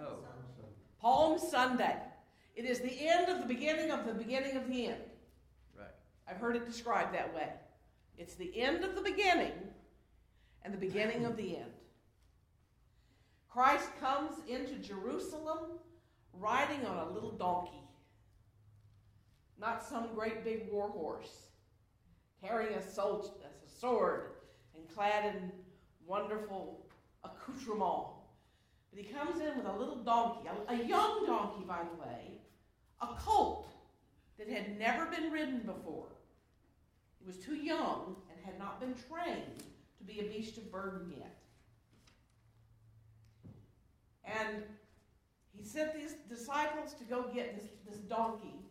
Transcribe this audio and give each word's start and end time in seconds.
Oh. 0.01 0.19
Palm 1.01 1.39
Sunday. 1.39 1.97
It 2.55 2.65
is 2.65 2.81
the 2.81 3.07
end 3.07 3.29
of 3.29 3.41
the 3.41 3.47
beginning 3.47 3.91
of 3.91 4.07
the 4.07 4.15
beginning 4.15 4.57
of 4.57 4.67
the 4.69 4.87
end. 4.87 5.03
Right. 5.79 5.89
I've 6.29 6.39
heard 6.39 6.57
it 6.57 6.67
described 6.67 7.15
that 7.15 7.35
way. 7.35 7.49
It's 8.17 8.35
the 8.35 8.59
end 8.59 8.83
of 8.83 8.95
the 8.95 9.03
beginning 9.03 9.53
and 10.63 10.73
the 10.73 10.79
beginning 10.79 11.27
of 11.27 11.37
the 11.37 11.57
end. 11.59 11.71
Christ 13.49 13.89
comes 14.01 14.35
into 14.49 14.75
Jerusalem 14.77 15.79
riding 16.33 16.85
on 16.85 17.09
a 17.09 17.11
little 17.11 17.31
donkey, 17.31 17.83
not 19.59 19.83
some 19.83 20.09
great 20.15 20.45
big 20.45 20.71
war 20.71 20.89
horse, 20.89 21.49
carrying 22.43 22.75
a, 22.75 22.83
sol- 22.83 23.39
a 23.43 23.81
sword 23.81 24.33
and 24.75 24.87
clad 24.95 25.35
in 25.35 25.51
wonderful 26.07 26.87
accoutrement. 27.25 28.16
But 28.97 29.05
he 29.05 29.13
comes 29.13 29.41
in 29.41 29.59
with 29.59 29.67
a 29.67 29.77
little 29.77 29.97
donkey, 29.97 30.49
a, 30.49 30.73
a 30.73 30.77
young 30.87 31.27
donkey, 31.27 31.65
by 31.69 31.81
the 31.83 32.03
way, 32.03 32.41
a 33.03 33.09
colt 33.19 33.69
that 34.39 34.49
had 34.49 34.79
never 34.79 35.05
been 35.07 35.31
ridden 35.31 35.59
before. 35.59 36.07
He 37.19 37.27
was 37.27 37.37
too 37.37 37.57
young 37.57 38.17
and 38.31 38.43
had 38.43 38.59
not 38.59 38.81
been 38.81 38.95
trained 38.95 39.65
to 39.99 40.05
be 40.05 40.21
a 40.21 40.23
beast 40.23 40.57
of 40.57 40.73
burden 40.73 41.13
yet. 41.15 41.37
And 44.25 44.63
he 45.55 45.63
sent 45.63 45.95
these 45.95 46.15
disciples 46.29 46.95
to 46.95 47.05
go 47.05 47.25
get 47.35 47.55
this, 47.55 47.69
this 47.89 47.99
donkey 47.99 48.65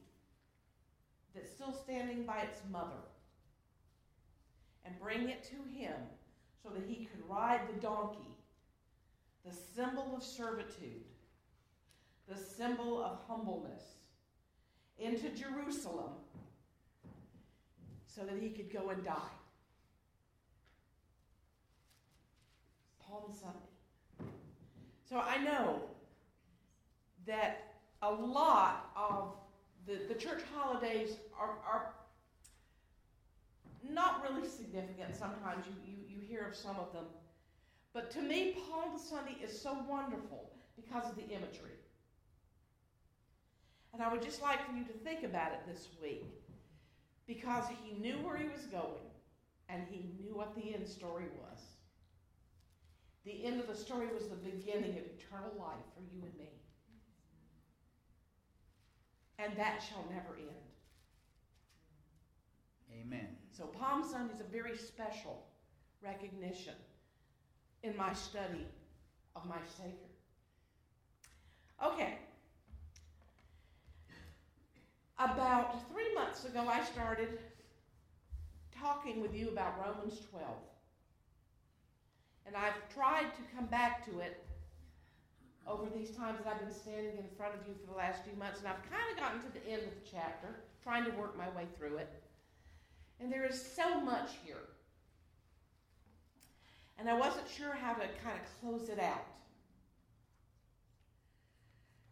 that's 1.35 1.51
still 1.51 1.71
standing 1.71 2.23
by 2.23 2.39
its 2.39 2.61
mother 2.71 3.03
and 4.85 4.99
bring 4.99 5.29
it 5.29 5.43
to 5.43 5.77
him 5.77 5.95
so 6.63 6.69
that 6.69 6.83
he 6.87 7.05
could 7.05 7.29
ride 7.29 7.61
the 7.67 7.79
donkey, 7.79 8.34
the 9.45 9.55
symbol 9.75 10.13
of 10.15 10.23
servitude, 10.23 11.03
the 12.27 12.37
symbol 12.37 13.03
of 13.03 13.19
humbleness, 13.27 13.83
into 14.97 15.29
Jerusalem 15.29 16.11
so 18.07 18.21
that 18.23 18.37
he 18.39 18.49
could 18.49 18.71
go 18.71 18.89
and 18.89 19.03
die. 19.03 19.35
Palm 23.05 23.23
Sunday. 23.31 24.31
So 25.07 25.19
I 25.19 25.37
know 25.43 25.81
that 27.27 27.75
a 28.01 28.11
lot 28.11 28.89
of 28.95 29.33
the, 29.85 29.99
the 30.07 30.19
church 30.19 30.41
holidays 30.55 31.17
are, 31.39 31.57
are 31.67 31.93
not 33.91 34.23
really 34.23 34.47
significant. 34.47 35.15
Sometimes 35.15 35.65
you, 35.67 35.73
you, 35.85 36.15
you 36.15 36.27
hear 36.27 36.47
of 36.47 36.55
some 36.55 36.77
of 36.77 36.91
them. 36.93 37.05
But 37.95 38.11
to 38.11 38.21
me, 38.21 38.57
Palm 38.69 38.99
Sunday 38.99 39.37
is 39.41 39.57
so 39.57 39.73
wonderful 39.87 40.51
because 40.75 41.09
of 41.09 41.15
the 41.15 41.29
imagery. 41.29 41.79
And 43.93 44.03
I 44.03 44.11
would 44.11 44.21
just 44.21 44.41
like 44.41 44.67
for 44.67 44.73
you 44.73 44.83
to 44.83 44.91
think 44.91 45.23
about 45.23 45.53
it 45.53 45.61
this 45.65 45.87
week 46.01 46.25
because 47.25 47.63
he 47.69 47.97
knew 47.97 48.15
where 48.15 48.35
he 48.35 48.49
was 48.49 48.63
going 48.63 49.07
and 49.69 49.81
he 49.89 50.09
knew 50.19 50.35
what 50.35 50.53
the 50.55 50.75
end 50.75 50.85
story 50.85 51.27
was. 51.39 51.61
The 53.23 53.45
end 53.45 53.61
of 53.61 53.67
the 53.67 53.75
story 53.75 54.07
was 54.13 54.27
the 54.27 54.35
beginning 54.35 54.97
of 54.97 55.05
eternal 55.17 55.53
life 55.57 55.85
for 55.95 56.01
you 56.01 56.21
and 56.21 56.37
me. 56.37 56.49
And 59.39 59.55
that 59.55 59.81
shall 59.81 60.03
never 60.09 60.35
end. 60.37 60.49
Amen. 62.91 63.37
So 63.53 63.63
Palm 63.63 64.03
Sunday 64.03 64.33
is 64.33 64.41
a 64.41 64.43
very 64.43 64.75
special 64.75 65.45
recognition 66.03 66.73
in 67.85 67.95
my 67.95 68.13
study 68.13 68.65
of 69.35 69.45
my 69.45 69.61
Savior. 69.77 70.09
Okay. 71.83 72.17
About 75.19 75.87
three 75.91 76.13
months 76.15 76.45
ago, 76.45 76.65
I 76.67 76.83
started 76.83 77.39
talking 78.77 79.21
with 79.21 79.35
you 79.35 79.49
about 79.49 79.73
Romans 79.85 80.19
12. 80.31 80.47
And 82.47 82.55
I've 82.55 82.93
tried 82.93 83.33
to 83.35 83.55
come 83.55 83.65
back 83.67 84.05
to 84.05 84.19
it 84.19 84.43
over 85.67 85.85
these 85.95 86.11
times 86.11 86.39
that 86.43 86.53
I've 86.53 86.59
been 86.59 86.73
standing 86.73 87.17
in 87.17 87.25
front 87.37 87.53
of 87.55 87.67
you 87.67 87.73
for 87.79 87.91
the 87.91 87.97
last 87.97 88.23
few 88.23 88.37
months. 88.37 88.59
And 88.59 88.67
I've 88.67 88.81
kind 88.89 89.05
of 89.11 89.17
gotten 89.17 89.41
to 89.41 89.51
the 89.53 89.71
end 89.71 89.83
of 89.83 89.89
the 89.89 90.09
chapter, 90.11 90.47
trying 90.83 91.05
to 91.05 91.11
work 91.11 91.37
my 91.37 91.49
way 91.49 91.65
through 91.77 91.97
it. 91.97 92.09
And 93.19 93.31
there 93.31 93.45
is 93.45 93.61
so 93.75 93.99
much 94.01 94.31
here. 94.43 94.74
And 96.97 97.09
I 97.09 97.13
wasn't 97.13 97.47
sure 97.49 97.73
how 97.73 97.93
to 97.93 98.07
kind 98.23 98.39
of 98.39 98.61
close 98.61 98.89
it 98.89 98.99
out. 98.99 99.25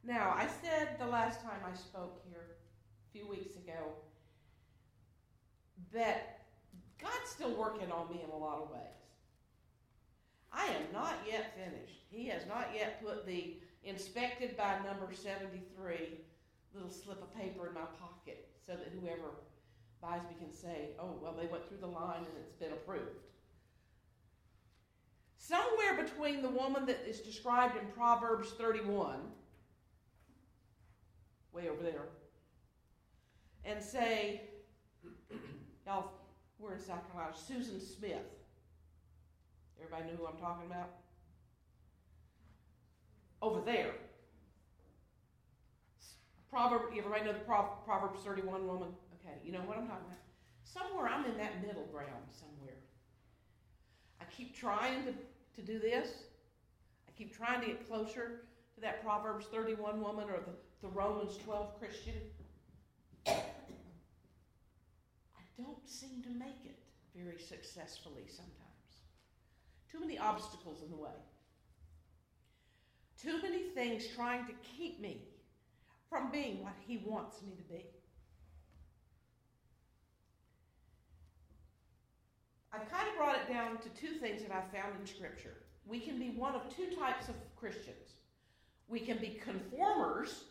Now, 0.03 0.33
I 0.35 0.47
said 0.61 0.99
the 0.99 1.07
last 1.07 1.41
time 1.41 1.59
I 1.65 1.75
spoke 1.75 2.21
here, 2.27 2.57
a 3.09 3.17
few 3.17 3.27
weeks 3.27 3.55
ago, 3.55 3.93
that 5.93 6.41
God's 7.01 7.29
still 7.29 7.55
working 7.55 7.91
on 7.91 8.09
me 8.09 8.21
in 8.23 8.29
a 8.29 8.37
lot 8.37 8.61
of 8.61 8.69
ways. 8.69 8.79
I 10.51 10.65
am 10.65 10.83
not 10.91 11.15
yet 11.27 11.55
finished. 11.55 12.01
He 12.09 12.27
has 12.27 12.45
not 12.47 12.69
yet 12.75 13.03
put 13.03 13.25
the 13.25 13.55
inspected 13.83 14.55
by 14.57 14.77
number 14.85 15.13
73 15.13 16.19
little 16.73 16.89
slip 16.89 17.21
of 17.21 17.33
paper 17.35 17.67
in 17.67 17.73
my 17.73 17.87
pocket 17.99 18.49
so 18.65 18.73
that 18.73 18.91
whoever 18.99 19.31
buys 20.01 20.21
me 20.23 20.35
can 20.39 20.51
say, 20.51 20.89
oh, 20.99 21.17
well, 21.21 21.33
they 21.33 21.47
went 21.47 21.67
through 21.67 21.77
the 21.77 21.87
line 21.87 22.19
and 22.19 22.37
it's 22.43 22.53
been 22.53 22.71
approved. 22.71 23.32
Somewhere 25.45 26.01
between 26.01 26.41
the 26.41 26.47
woman 26.47 26.85
that 26.85 27.03
is 27.05 27.19
described 27.19 27.75
in 27.75 27.85
Proverbs 27.87 28.51
31, 28.51 29.17
way 31.51 31.67
over 31.67 31.83
there, 31.83 32.03
and 33.65 33.83
say, 33.83 34.43
y'all, 35.85 36.11
we're 36.57 36.75
in 36.75 36.79
South 36.79 37.11
Carolina, 37.11 37.35
Susan 37.35 37.81
Smith. 37.81 38.23
Everybody 39.77 40.11
know 40.11 40.17
who 40.17 40.27
I'm 40.27 40.37
talking 40.37 40.65
about? 40.65 40.91
Over 43.41 43.59
there. 43.65 43.95
Proverb, 46.49 46.83
everybody 46.97 47.25
know 47.25 47.33
the 47.33 47.39
Proverbs 47.39 48.21
31 48.23 48.65
woman? 48.65 48.87
Okay, 49.19 49.35
you 49.43 49.51
know 49.51 49.59
what 49.59 49.77
I'm 49.77 49.87
talking 49.87 50.05
about? 50.07 50.19
Somewhere 50.63 51.09
I'm 51.09 51.25
in 51.25 51.35
that 51.37 51.61
middle 51.61 51.85
ground 51.91 52.29
somewhere. 52.29 52.77
I 54.21 54.25
keep 54.33 54.55
trying 54.55 55.03
to, 55.03 55.13
to 55.55 55.61
do 55.61 55.79
this. 55.79 56.09
I 57.07 57.11
keep 57.17 57.35
trying 57.35 57.61
to 57.61 57.67
get 57.67 57.87
closer 57.87 58.41
to 58.75 58.81
that 58.81 59.03
Proverbs 59.03 59.45
31 59.51 60.01
woman 60.01 60.29
or 60.29 60.39
the, 60.39 60.53
the 60.81 60.87
Romans 60.87 61.37
12 61.43 61.79
Christian. 61.79 62.15
I 63.27 63.33
don't 65.57 65.87
seem 65.87 66.23
to 66.23 66.29
make 66.29 66.65
it 66.65 66.79
very 67.15 67.39
successfully 67.39 68.23
sometimes. 68.27 68.53
Too 69.91 69.99
many 69.99 70.17
obstacles 70.17 70.81
in 70.83 70.89
the 70.89 70.97
way. 70.97 71.11
Too 73.21 73.41
many 73.41 73.69
things 73.69 74.05
trying 74.15 74.45
to 74.47 74.53
keep 74.75 74.99
me 74.99 75.21
from 76.09 76.31
being 76.31 76.63
what 76.63 76.73
He 76.85 76.97
wants 77.05 77.41
me 77.43 77.53
to 77.55 77.63
be. 77.63 77.85
I've 82.73 82.89
kind 82.89 83.07
of 83.07 83.15
brought 83.15 83.35
it 83.35 83.47
down 83.47 83.77
to 83.77 83.89
two 83.89 84.15
things 84.15 84.41
that 84.41 84.51
I 84.51 84.61
found 84.75 84.99
in 84.99 85.05
Scripture. 85.05 85.57
We 85.85 85.99
can 85.99 86.17
be 86.17 86.31
one 86.31 86.55
of 86.55 86.75
two 86.75 86.95
types 86.95 87.29
of 87.29 87.35
Christians. 87.55 88.15
We 88.87 88.99
can 88.99 89.17
be 89.17 89.39
conformers. 89.43 90.45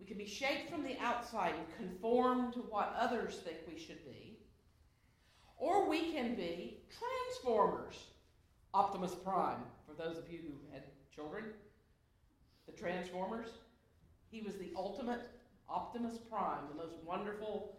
We 0.00 0.06
can 0.06 0.16
be 0.16 0.26
shaped 0.26 0.70
from 0.70 0.84
the 0.84 0.96
outside 1.00 1.52
and 1.54 1.76
conform 1.76 2.52
to 2.52 2.60
what 2.60 2.94
others 2.98 3.40
think 3.44 3.58
we 3.70 3.78
should 3.78 4.02
be. 4.04 4.38
Or 5.58 5.88
we 5.88 6.12
can 6.12 6.34
be 6.34 6.78
transformers. 6.98 7.96
Optimus 8.72 9.14
Prime, 9.14 9.58
for 9.86 9.94
those 10.00 10.18
of 10.18 10.30
you 10.30 10.38
who 10.38 10.72
had 10.72 10.84
children, 11.14 11.44
the 12.66 12.72
Transformers. 12.72 13.48
He 14.30 14.40
was 14.42 14.56
the 14.56 14.72
ultimate 14.76 15.22
Optimus 15.68 16.18
Prime, 16.30 16.68
the 16.68 16.82
most 16.82 16.96
wonderful 17.04 17.76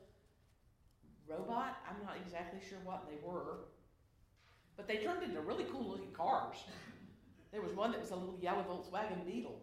robot. 1.29 1.77
I'm 1.87 2.03
not 2.05 2.17
exactly 2.23 2.59
sure 2.67 2.79
what 2.83 3.05
they 3.07 3.17
were, 3.23 3.67
but 4.75 4.87
they 4.87 4.97
turned 4.97 5.23
into 5.23 5.41
really 5.41 5.65
cool 5.71 5.87
looking 5.87 6.11
cars. 6.11 6.57
There 7.51 7.61
was 7.61 7.73
one 7.73 7.91
that 7.91 8.01
was 8.01 8.11
a 8.11 8.15
little 8.15 8.37
yellow 8.41 8.63
Volkswagen 8.63 9.25
Beetle. 9.25 9.59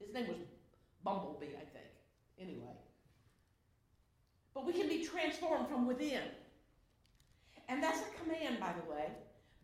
His 0.00 0.12
name 0.12 0.28
was 0.28 0.38
Bumblebee, 1.04 1.46
I 1.46 1.64
think. 1.72 1.86
Anyway. 2.40 2.76
But 4.54 4.66
we 4.66 4.72
can 4.72 4.88
be 4.88 5.04
transformed 5.04 5.68
from 5.68 5.86
within. 5.86 6.22
And 7.68 7.82
that's 7.82 8.00
a 8.00 8.22
command, 8.22 8.60
by 8.60 8.72
the 8.72 8.90
way. 8.90 9.06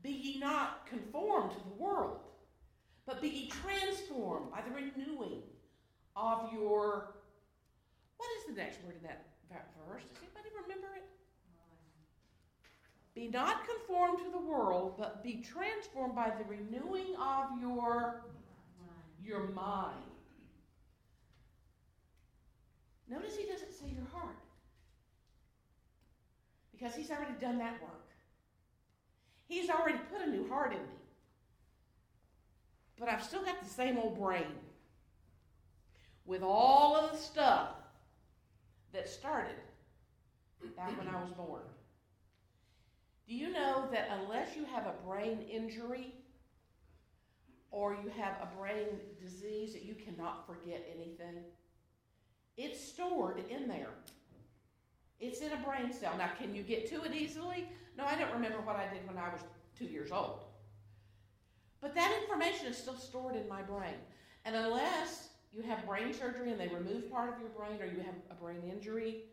Be 0.02 0.10
ye 0.10 0.38
not 0.38 0.86
conformed 0.86 1.50
to 1.50 1.58
the 1.58 1.82
world, 1.82 2.20
but 3.06 3.20
be 3.20 3.28
ye 3.28 3.48
transformed 3.48 4.50
by 4.52 4.62
the 4.62 4.70
renewing 4.70 5.42
of 6.16 6.52
your. 6.52 7.14
What 8.16 8.28
is 8.38 8.46
the 8.46 8.60
next 8.60 8.82
word 8.84 8.96
in 8.96 9.02
that 9.02 9.26
verse? 9.88 10.04
Does 10.04 10.18
anybody 10.22 10.48
remember? 10.62 10.97
Be 13.18 13.26
not 13.26 13.66
conformed 13.66 14.18
to 14.18 14.30
the 14.30 14.38
world, 14.38 14.94
but 14.96 15.24
be 15.24 15.42
transformed 15.42 16.14
by 16.14 16.30
the 16.30 16.44
renewing 16.44 17.16
of 17.20 17.46
your 17.60 18.22
your 19.24 19.48
mind. 19.48 19.96
Notice 23.10 23.36
he 23.36 23.44
doesn't 23.44 23.72
say 23.72 23.86
your 23.92 24.06
heart. 24.12 24.38
Because 26.70 26.94
he's 26.94 27.10
already 27.10 27.32
done 27.40 27.58
that 27.58 27.82
work. 27.82 28.06
He's 29.48 29.68
already 29.68 29.98
put 30.12 30.24
a 30.24 30.30
new 30.30 30.48
heart 30.48 30.70
in 30.70 30.78
me. 30.78 31.00
But 33.00 33.08
I've 33.08 33.24
still 33.24 33.42
got 33.42 33.60
the 33.60 33.68
same 33.68 33.98
old 33.98 34.16
brain 34.16 34.54
with 36.24 36.44
all 36.44 36.94
of 36.94 37.10
the 37.10 37.18
stuff 37.18 37.70
that 38.92 39.08
started 39.08 39.56
back 40.76 40.96
when 40.96 41.08
I 41.08 41.20
was 41.20 41.32
born. 41.32 41.62
Do 43.28 43.34
you 43.34 43.52
know 43.52 43.84
that 43.92 44.08
unless 44.22 44.56
you 44.56 44.64
have 44.64 44.86
a 44.86 44.94
brain 45.06 45.40
injury 45.52 46.14
or 47.70 47.92
you 47.92 48.10
have 48.16 48.36
a 48.40 48.56
brain 48.58 48.86
disease 49.20 49.74
that 49.74 49.84
you 49.84 49.94
cannot 49.94 50.46
forget 50.46 50.88
anything? 50.94 51.44
It's 52.56 52.82
stored 52.82 53.44
in 53.50 53.68
there. 53.68 53.90
It's 55.20 55.40
in 55.40 55.52
a 55.52 55.56
brain 55.56 55.92
cell. 55.92 56.14
Now, 56.16 56.30
can 56.38 56.54
you 56.54 56.62
get 56.62 56.88
to 56.88 57.02
it 57.02 57.14
easily? 57.14 57.68
No, 57.98 58.04
I 58.06 58.14
don't 58.14 58.32
remember 58.32 58.60
what 58.62 58.76
I 58.76 58.92
did 58.92 59.06
when 59.06 59.18
I 59.18 59.28
was 59.28 59.42
two 59.78 59.84
years 59.84 60.10
old. 60.10 60.44
But 61.82 61.94
that 61.94 62.18
information 62.22 62.66
is 62.66 62.78
still 62.78 62.96
stored 62.96 63.36
in 63.36 63.46
my 63.46 63.60
brain. 63.60 63.94
And 64.46 64.56
unless 64.56 65.28
you 65.52 65.62
have 65.62 65.86
brain 65.86 66.14
surgery 66.14 66.50
and 66.50 66.58
they 66.58 66.68
remove 66.68 67.10
part 67.10 67.34
of 67.34 67.40
your 67.40 67.50
brain, 67.50 67.80
or 67.80 67.86
you 67.86 68.00
have 68.00 68.14
a 68.30 68.34
brain 68.34 68.62
injury, 68.70 69.24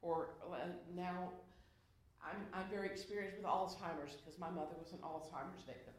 or 0.00 0.30
uh, 0.50 0.56
now 0.96 1.30
I'm, 2.24 2.36
I'm 2.54 2.68
very 2.70 2.86
experienced 2.86 3.36
with 3.36 3.46
Alzheimer's 3.46 4.16
because 4.16 4.38
my 4.38 4.50
mother 4.50 4.74
was 4.78 4.92
an 4.92 4.98
Alzheimer's 4.98 5.64
victim. 5.66 5.94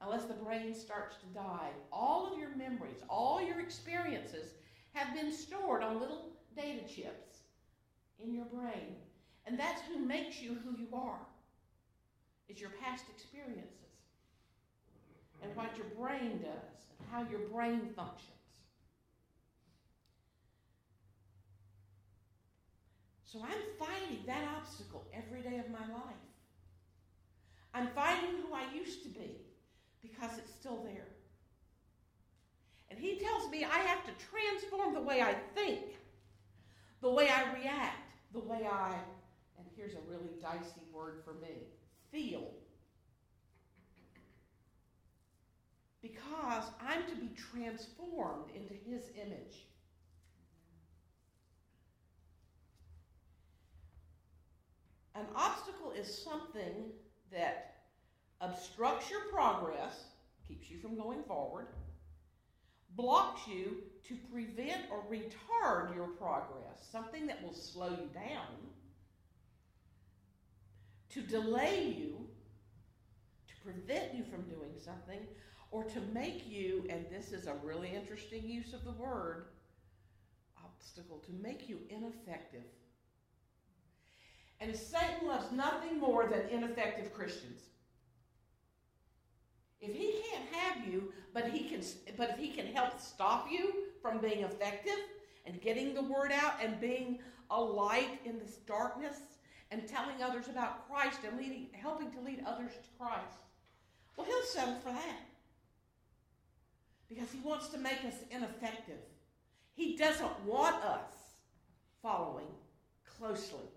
Unless 0.00 0.26
the 0.26 0.34
brain 0.34 0.74
starts 0.74 1.16
to 1.16 1.26
die, 1.34 1.70
all 1.92 2.32
of 2.32 2.38
your 2.38 2.54
memories, 2.56 3.02
all 3.08 3.40
your 3.40 3.60
experiences 3.60 4.52
have 4.92 5.14
been 5.14 5.32
stored 5.32 5.82
on 5.82 6.00
little 6.00 6.32
data 6.56 6.82
chips 6.82 7.38
in 8.22 8.34
your 8.34 8.44
brain. 8.46 8.96
And 9.46 9.58
that's 9.58 9.80
who 9.82 9.98
makes 9.98 10.40
you 10.40 10.58
who 10.64 10.76
you 10.76 10.88
are. 10.92 11.26
It's 12.48 12.60
your 12.60 12.70
past 12.82 13.04
experiences 13.14 13.72
and 15.42 15.54
what 15.54 15.76
your 15.76 15.86
brain 15.98 16.40
does 16.42 16.86
and 16.98 17.08
how 17.10 17.30
your 17.30 17.48
brain 17.48 17.88
functions. 17.94 18.35
So 23.26 23.40
I'm 23.42 23.76
fighting 23.78 24.22
that 24.26 24.44
obstacle 24.56 25.04
every 25.12 25.42
day 25.42 25.58
of 25.58 25.68
my 25.70 25.80
life. 25.92 26.26
I'm 27.74 27.88
fighting 27.88 28.36
who 28.46 28.54
I 28.54 28.72
used 28.72 29.02
to 29.02 29.08
be 29.08 29.36
because 30.00 30.38
it's 30.38 30.54
still 30.54 30.82
there. 30.84 31.08
And 32.88 32.98
he 32.98 33.18
tells 33.18 33.50
me 33.50 33.64
I 33.64 33.78
have 33.78 34.04
to 34.04 34.12
transform 34.30 34.94
the 34.94 35.02
way 35.02 35.20
I 35.22 35.34
think, 35.54 35.80
the 37.02 37.10
way 37.10 37.28
I 37.28 37.52
react, 37.52 38.12
the 38.32 38.38
way 38.38 38.66
I, 38.70 38.94
and 39.58 39.66
here's 39.76 39.94
a 39.94 40.08
really 40.08 40.30
dicey 40.40 40.82
word 40.92 41.20
for 41.24 41.34
me, 41.34 41.66
feel. 42.12 42.48
Because 46.00 46.64
I'm 46.80 47.02
to 47.10 47.16
be 47.16 47.30
transformed 47.34 48.50
into 48.54 48.74
his 48.88 49.10
image. 49.16 49.66
An 55.18 55.26
obstacle 55.34 55.92
is 55.92 56.22
something 56.22 56.90
that 57.32 57.76
obstructs 58.42 59.10
your 59.10 59.22
progress, 59.32 60.04
keeps 60.46 60.70
you 60.70 60.78
from 60.78 60.96
going 60.96 61.22
forward, 61.22 61.68
blocks 62.96 63.48
you 63.48 63.78
to 64.04 64.16
prevent 64.30 64.82
or 64.90 65.02
retard 65.10 65.94
your 65.94 66.08
progress, 66.08 66.86
something 66.92 67.26
that 67.26 67.42
will 67.42 67.54
slow 67.54 67.88
you 67.88 68.10
down, 68.12 68.56
to 71.08 71.22
delay 71.22 71.94
you, 71.96 72.26
to 73.48 73.54
prevent 73.64 74.14
you 74.14 74.22
from 74.24 74.42
doing 74.42 74.72
something, 74.78 75.20
or 75.70 75.84
to 75.84 76.00
make 76.12 76.46
you, 76.46 76.84
and 76.90 77.06
this 77.10 77.32
is 77.32 77.46
a 77.46 77.54
really 77.64 77.88
interesting 77.88 78.46
use 78.46 78.74
of 78.74 78.84
the 78.84 78.92
word, 78.92 79.46
obstacle, 80.62 81.22
to 81.26 81.32
make 81.42 81.70
you 81.70 81.78
ineffective 81.88 82.64
and 84.60 84.74
Satan 84.74 85.28
loves 85.28 85.52
nothing 85.52 85.98
more 85.98 86.26
than 86.26 86.48
ineffective 86.50 87.12
Christians. 87.12 87.62
If 89.80 89.94
he 89.94 90.22
can't 90.30 90.48
have 90.52 90.88
you, 90.88 91.12
but 91.34 91.50
he 91.50 91.68
can 91.68 91.82
but 92.16 92.30
if 92.30 92.38
he 92.38 92.48
can 92.48 92.66
help 92.66 92.98
stop 92.98 93.48
you 93.50 93.74
from 94.00 94.18
being 94.18 94.40
effective 94.40 94.98
and 95.44 95.60
getting 95.60 95.94
the 95.94 96.02
word 96.02 96.32
out 96.32 96.54
and 96.62 96.80
being 96.80 97.18
a 97.50 97.60
light 97.60 98.20
in 98.24 98.38
this 98.38 98.56
darkness 98.66 99.18
and 99.70 99.86
telling 99.86 100.22
others 100.22 100.48
about 100.48 100.88
Christ 100.88 101.20
and 101.28 101.38
leading 101.38 101.68
helping 101.72 102.10
to 102.12 102.20
lead 102.20 102.42
others 102.46 102.72
to 102.72 102.88
Christ. 102.98 103.36
Well, 104.16 104.26
he'll 104.26 104.42
settle 104.44 104.76
for 104.76 104.92
that. 104.92 105.20
Because 107.08 107.30
he 107.30 107.38
wants 107.40 107.68
to 107.68 107.78
make 107.78 108.04
us 108.04 108.14
ineffective. 108.30 108.98
He 109.74 109.96
doesn't 109.96 110.44
want 110.44 110.82
us 110.82 111.12
following 112.02 112.48
closely 113.18 113.68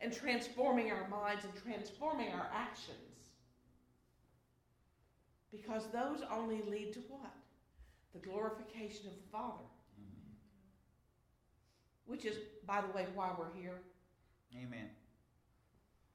and 0.00 0.12
transforming 0.12 0.90
our 0.90 1.08
minds 1.08 1.44
and 1.44 1.52
transforming 1.62 2.28
our 2.32 2.50
actions. 2.52 2.96
Because 5.50 5.86
those 5.92 6.20
only 6.30 6.62
lead 6.68 6.92
to 6.94 7.00
what? 7.08 7.32
The 8.12 8.18
glorification 8.18 9.06
of 9.06 9.14
the 9.14 9.30
Father. 9.32 9.64
Mm-hmm. 10.00 10.32
Which 12.06 12.24
is, 12.24 12.36
by 12.66 12.80
the 12.82 12.88
way, 12.88 13.06
why 13.14 13.30
we're 13.38 13.54
here. 13.58 13.80
Amen. 14.54 14.88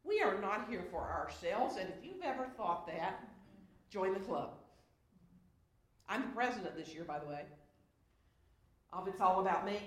We 0.03 0.21
are 0.21 0.39
not 0.39 0.67
here 0.69 0.83
for 0.91 1.01
ourselves, 1.01 1.77
and 1.77 1.89
if 1.89 2.03
you've 2.03 2.23
ever 2.23 2.47
thought 2.57 2.87
that, 2.87 3.23
join 3.89 4.13
the 4.13 4.19
club. 4.19 4.53
I'm 6.09 6.21
the 6.21 6.35
president 6.35 6.75
this 6.75 6.93
year, 6.93 7.03
by 7.03 7.19
the 7.19 7.27
way. 7.27 7.43
Of 8.93 9.07
It's 9.07 9.21
All 9.21 9.39
About 9.39 9.65
Me. 9.65 9.79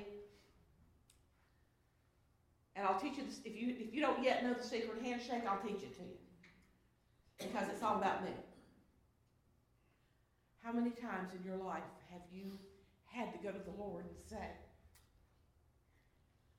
And 2.76 2.86
I'll 2.86 2.98
teach 2.98 3.16
you 3.16 3.24
this. 3.24 3.40
If 3.44 3.56
you, 3.56 3.74
if 3.78 3.94
you 3.94 4.00
don't 4.00 4.22
yet 4.22 4.42
know 4.42 4.54
the 4.54 4.62
secret 4.62 5.02
handshake, 5.02 5.42
I'll 5.48 5.62
teach 5.62 5.82
it 5.82 5.96
to 5.96 6.02
you. 6.02 6.18
Because 7.38 7.68
it's 7.68 7.82
all 7.82 7.96
about 7.96 8.24
me. 8.24 8.30
How 10.62 10.72
many 10.72 10.90
times 10.90 11.30
in 11.38 11.44
your 11.46 11.62
life 11.62 11.82
have 12.10 12.22
you 12.32 12.58
had 13.04 13.32
to 13.32 13.38
go 13.38 13.50
to 13.52 13.58
the 13.58 13.76
Lord 13.78 14.04
and 14.04 14.14
say, 14.28 14.48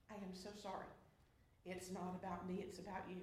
I 0.10 0.14
am 0.14 0.34
so 0.34 0.50
sorry. 0.62 0.86
It's 1.66 1.92
not 1.92 2.16
about 2.22 2.48
me, 2.48 2.64
it's 2.66 2.80
about 2.80 3.04
you. 3.10 3.18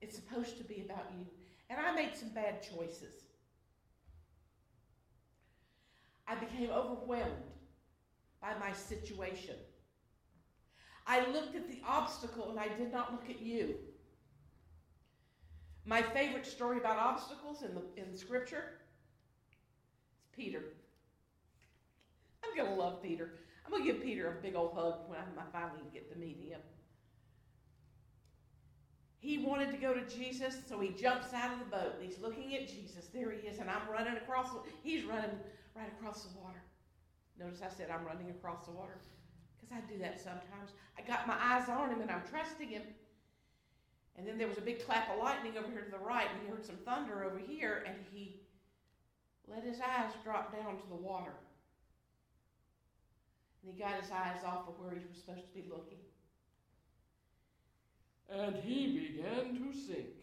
It's 0.00 0.16
supposed 0.16 0.56
to 0.58 0.64
be 0.64 0.82
about 0.84 1.12
you. 1.16 1.26
And 1.68 1.78
I 1.78 1.94
made 1.94 2.16
some 2.16 2.30
bad 2.30 2.62
choices. 2.62 3.14
I 6.26 6.34
became 6.34 6.70
overwhelmed 6.70 7.52
by 8.40 8.54
my 8.58 8.72
situation. 8.72 9.54
I 11.06 11.24
looked 11.30 11.54
at 11.54 11.68
the 11.68 11.80
obstacle 11.86 12.50
and 12.50 12.58
I 12.58 12.68
did 12.76 12.92
not 12.92 13.12
look 13.12 13.30
at 13.30 13.40
you. 13.40 13.76
My 15.84 16.02
favorite 16.02 16.46
story 16.46 16.78
about 16.78 16.98
obstacles 16.98 17.62
in 17.62 17.74
the 17.74 17.82
in 17.96 18.16
Scripture 18.16 18.80
is 20.20 20.26
Peter. 20.36 20.64
I'm 22.44 22.56
going 22.56 22.74
to 22.74 22.80
love 22.80 23.02
Peter. 23.02 23.34
I'm 23.64 23.70
going 23.70 23.86
to 23.86 23.92
give 23.92 24.02
Peter 24.02 24.36
a 24.36 24.42
big 24.42 24.56
old 24.56 24.74
hug 24.74 25.08
when 25.08 25.18
I 25.20 25.42
finally 25.52 25.82
get 25.92 26.12
to 26.12 26.18
meet 26.18 26.40
him. 26.40 26.60
He 29.18 29.38
wanted 29.38 29.70
to 29.72 29.76
go 29.76 29.94
to 29.94 30.02
Jesus, 30.02 30.56
so 30.68 30.78
he 30.80 30.90
jumps 30.90 31.32
out 31.32 31.52
of 31.52 31.58
the 31.58 31.64
boat 31.64 31.94
and 31.98 32.08
he's 32.08 32.20
looking 32.20 32.54
at 32.56 32.68
Jesus. 32.68 33.06
There 33.12 33.30
he 33.30 33.46
is, 33.46 33.58
and 33.58 33.70
I'm 33.70 33.88
running 33.90 34.16
across. 34.16 34.48
He's 34.82 35.04
running 35.04 35.30
right 35.74 35.90
across 35.98 36.24
the 36.24 36.38
water. 36.38 36.62
Notice 37.38 37.60
I 37.62 37.68
said 37.68 37.90
I'm 37.90 38.04
running 38.04 38.30
across 38.30 38.66
the 38.66 38.72
water 38.72 38.98
because 39.58 39.76
I 39.76 39.92
do 39.92 39.98
that 39.98 40.20
sometimes. 40.20 40.72
I 40.98 41.02
got 41.02 41.26
my 41.26 41.36
eyes 41.40 41.68
on 41.68 41.90
him 41.90 42.00
and 42.00 42.10
I'm 42.10 42.22
trusting 42.30 42.68
him. 42.68 42.82
And 44.16 44.26
then 44.26 44.38
there 44.38 44.48
was 44.48 44.58
a 44.58 44.62
big 44.62 44.84
clap 44.84 45.10
of 45.12 45.18
lightning 45.18 45.58
over 45.58 45.70
here 45.70 45.82
to 45.82 45.90
the 45.90 45.98
right, 45.98 46.26
and 46.32 46.40
he 46.42 46.48
heard 46.48 46.64
some 46.64 46.76
thunder 46.86 47.24
over 47.24 47.38
here, 47.38 47.84
and 47.86 47.96
he 48.10 48.40
let 49.46 49.62
his 49.62 49.78
eyes 49.80 50.10
drop 50.24 50.52
down 50.52 50.76
to 50.76 50.88
the 50.88 50.94
water. 50.94 51.34
And 53.62 53.74
he 53.74 53.78
got 53.78 54.00
his 54.00 54.10
eyes 54.10 54.42
off 54.44 54.68
of 54.68 54.78
where 54.80 54.92
he 54.92 55.00
was 55.06 55.18
supposed 55.18 55.46
to 55.46 55.54
be 55.54 55.68
looking. 55.68 55.98
And 58.30 58.56
he 58.56 58.98
began 58.98 59.54
to 59.54 59.78
sink. 59.78 60.16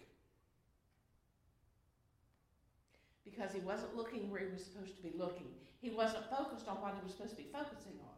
Because 3.23 3.53
he 3.53 3.59
wasn't 3.61 3.95
looking 3.95 4.29
where 4.29 4.41
he 4.41 4.51
was 4.51 4.63
supposed 4.63 4.95
to 4.97 5.03
be 5.03 5.13
looking. 5.17 5.47
He 5.81 5.89
wasn't 5.89 6.29
focused 6.29 6.67
on 6.67 6.81
what 6.81 6.95
he 6.95 7.03
was 7.03 7.13
supposed 7.13 7.31
to 7.31 7.37
be 7.37 7.47
focusing 7.51 7.99
on, 8.01 8.12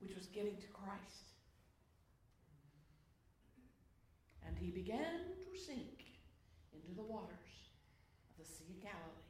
which 0.00 0.14
was 0.14 0.26
getting 0.26 0.56
to 0.56 0.66
Christ. 0.68 1.32
And 4.46 4.56
he 4.58 4.70
began 4.70 5.20
to 5.42 5.58
sink 5.58 6.04
into 6.72 6.94
the 6.94 7.02
waters 7.02 7.72
of 8.30 8.38
the 8.38 8.44
Sea 8.44 8.64
of 8.76 8.82
Galilee. 8.82 9.26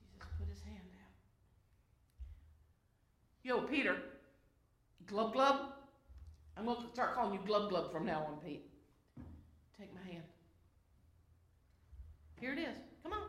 Jesus 0.00 0.28
put 0.38 0.48
his 0.48 0.62
hand 0.62 0.90
out. 0.94 1.14
Yo, 3.42 3.60
Peter, 3.62 3.96
glub 5.06 5.32
glub. 5.32 5.72
I'm 6.56 6.64
going 6.64 6.80
to 6.80 6.88
start 6.88 7.14
calling 7.14 7.34
you 7.34 7.40
glub 7.44 7.68
glub 7.68 7.92
from 7.92 8.06
now 8.06 8.26
on, 8.28 8.38
Pete. 8.44 8.70
Take 9.78 9.94
my 9.94 10.10
hand. 10.10 10.24
Here 12.40 12.52
it 12.52 12.58
is. 12.58 12.76
Come 13.02 13.12
on. 13.12 13.28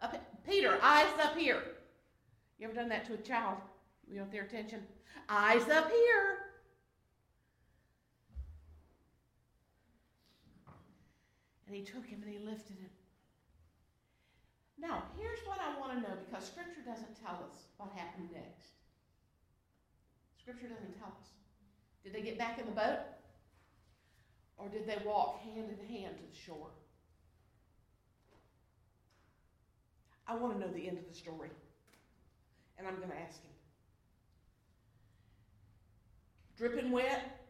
Up, 0.00 0.14
Peter, 0.46 0.78
eyes 0.82 1.06
up 1.22 1.36
here. 1.36 1.62
You 2.58 2.66
ever 2.66 2.74
done 2.74 2.88
that 2.88 3.06
to 3.06 3.14
a 3.14 3.18
child? 3.18 3.58
You 4.10 4.20
want 4.20 4.32
their 4.32 4.42
attention? 4.42 4.80
Eyes 5.28 5.68
up 5.68 5.90
here. 5.90 6.38
And 11.66 11.76
he 11.76 11.82
took 11.82 12.06
him 12.06 12.22
and 12.22 12.32
he 12.32 12.38
lifted 12.38 12.78
him. 12.78 12.90
Now, 14.80 15.04
here's 15.18 15.40
what 15.44 15.58
I 15.60 15.78
want 15.78 15.92
to 15.92 16.00
know 16.00 16.16
because 16.24 16.46
Scripture 16.46 16.82
doesn't 16.86 17.20
tell 17.22 17.34
us 17.34 17.66
what 17.76 17.90
happened 17.94 18.30
next. 18.32 18.68
Scripture 20.40 20.68
doesn't 20.68 20.98
tell 20.98 21.12
us. 21.20 21.28
Did 22.02 22.14
they 22.14 22.22
get 22.22 22.38
back 22.38 22.58
in 22.58 22.66
the 22.66 22.72
boat? 22.72 23.00
Or 24.56 24.68
did 24.68 24.86
they 24.86 24.96
walk 25.04 25.42
hand 25.42 25.70
in 25.70 25.94
hand 25.94 26.16
to 26.16 26.22
the 26.22 26.36
shore? 26.36 26.70
I 30.26 30.36
want 30.36 30.54
to 30.54 30.60
know 30.60 30.72
the 30.72 30.88
end 30.88 30.98
of 30.98 31.06
the 31.08 31.14
story. 31.14 31.50
And 32.78 32.86
I'm 32.86 32.96
going 32.96 33.10
to 33.10 33.20
ask 33.20 33.42
him. 33.42 33.50
Dripping 36.56 36.90
wet, 36.90 37.40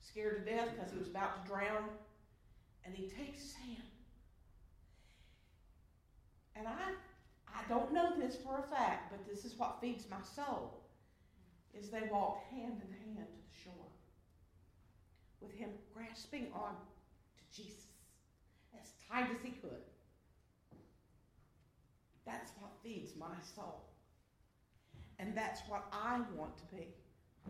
scared 0.00 0.44
to 0.44 0.50
death 0.50 0.68
because 0.74 0.92
he 0.92 0.98
was 0.98 1.08
about 1.08 1.42
to 1.44 1.50
drown, 1.50 1.88
and 2.84 2.94
he 2.94 3.08
takes 3.08 3.42
his 3.42 3.52
hand. 3.54 3.88
And 6.56 6.68
I 6.68 6.92
I 7.54 7.68
don't 7.68 7.92
know 7.92 8.12
this 8.18 8.36
for 8.36 8.58
a 8.58 8.74
fact, 8.74 9.10
but 9.10 9.26
this 9.28 9.44
is 9.44 9.58
what 9.58 9.80
feeds 9.80 10.06
my 10.10 10.20
soul. 10.34 10.80
Is 11.72 11.90
they 11.90 12.08
walked 12.10 12.50
hand 12.52 12.80
in 12.82 13.14
hand 13.14 13.26
to 13.26 13.36
the 13.36 13.62
shore 13.64 13.88
with 15.40 15.52
him 15.54 15.70
grasping 15.92 16.48
on 16.54 16.74
to 17.36 17.62
Jesus 17.62 17.86
as 18.80 18.92
tight 19.10 19.28
as 19.30 19.42
he 19.42 19.50
could. 19.50 19.82
That's 22.24 22.52
what 22.60 22.72
feeds 22.82 23.12
my 23.16 23.36
soul. 23.54 23.93
And 25.24 25.34
that's 25.34 25.62
what 25.68 25.86
I 25.90 26.20
want 26.36 26.54
to 26.58 26.76
be 26.76 26.86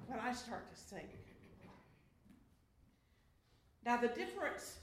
when 0.06 0.20
I 0.20 0.32
start 0.32 0.72
to 0.72 0.80
sing. 0.80 1.08
Now, 3.84 3.96
the 3.96 4.08
difference 4.08 4.78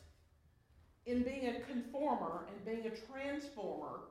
in 1.06 1.24
being 1.24 1.48
a 1.48 1.62
conformer 1.62 2.46
and 2.50 2.66
being 2.66 2.86
a 2.86 3.12
transformer 3.12 4.02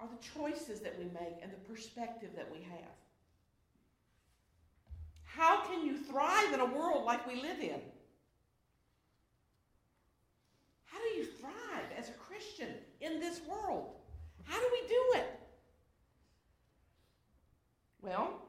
are 0.00 0.08
the 0.08 0.40
choices 0.40 0.80
that 0.80 0.98
we 0.98 1.04
make 1.04 1.36
and 1.42 1.52
the 1.52 1.72
perspective 1.72 2.30
that 2.34 2.50
we 2.50 2.62
have. 2.62 2.96
How 5.24 5.62
can 5.66 5.86
you 5.86 5.98
thrive 5.98 6.54
in 6.54 6.60
a 6.60 6.64
world 6.64 7.04
like 7.04 7.26
we 7.26 7.34
live 7.34 7.60
in? 7.60 7.80
How 10.86 10.98
do 10.98 11.18
you 11.18 11.26
thrive 11.26 11.90
as 11.96 12.08
a 12.08 12.12
Christian 12.12 12.70
in 13.02 13.20
this 13.20 13.42
world? 13.46 13.90
How 14.44 14.58
do 14.58 14.66
we 14.72 14.88
do 14.88 15.20
it? 15.20 15.39
Well, 18.02 18.42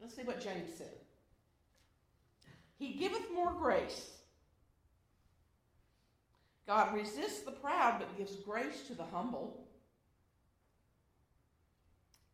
let's 0.00 0.14
see 0.14 0.22
what 0.22 0.40
James 0.40 0.70
said. 0.76 0.94
He 2.78 2.94
giveth 2.94 3.32
more 3.34 3.52
grace. 3.52 4.10
God 6.66 6.94
resists 6.94 7.40
the 7.40 7.50
proud 7.50 7.98
but 7.98 8.16
gives 8.16 8.36
grace 8.36 8.82
to 8.86 8.94
the 8.94 9.04
humble. 9.04 9.66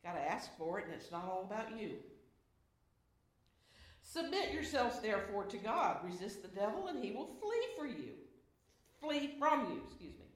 Got 0.05 0.15
to 0.15 0.21
ask 0.21 0.57
for 0.57 0.79
it, 0.79 0.87
and 0.87 0.95
it's 0.95 1.11
not 1.11 1.25
all 1.25 1.43
about 1.51 1.79
you. 1.79 1.97
Submit 4.03 4.53
yourselves, 4.53 5.01
therefore, 5.01 5.45
to 5.45 5.59
God. 5.59 5.99
Resist 6.05 6.43
the 6.43 6.49
devil, 6.49 6.87
and 6.89 7.03
he 7.03 7.13
will 7.13 7.37
flee 7.41 7.67
for 7.77 7.87
you. 7.87 8.13
Flee 9.03 9.35
from 9.39 9.71
you, 9.71 9.83
excuse 9.87 10.15
me. 10.19 10.27